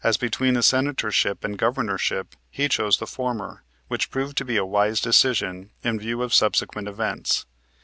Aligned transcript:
As 0.03 0.17
between 0.17 0.55
the 0.55 0.63
Senatorship 0.63 1.43
and 1.43 1.53
the 1.53 1.57
Governorship 1.59 2.35
he 2.49 2.67
chose 2.67 2.97
the 2.97 3.05
former, 3.05 3.61
which 3.87 4.09
proved 4.09 4.35
to 4.37 4.43
be 4.45 4.57
a 4.57 4.65
wise 4.65 4.99
decision, 4.99 5.69
in 5.83 5.99
view 5.99 6.23
of 6.23 6.33
subsequent 6.33 6.87
events. 6.87 7.45